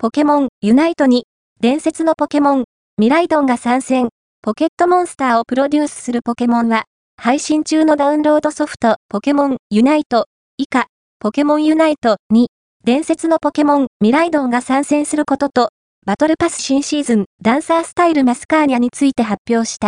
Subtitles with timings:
[0.00, 1.24] ポケモンユナイトに、
[1.60, 2.64] 伝説のポケモン、
[2.98, 4.10] ミライドンが参戦、
[4.42, 6.84] ポケットモンスターをプロデュースするポケモンは、
[7.16, 10.26] 配信中のダウンロードソフト、ポケモンユナイト、
[10.56, 10.86] 以下、
[11.18, 12.50] ポケモンユナイトに、
[12.84, 15.70] 伝説のポケモン、ミライドンが参戦することと、
[16.06, 19.86] バトルパス新シーズン、ダンサースタイルマスカーニャについて発表した。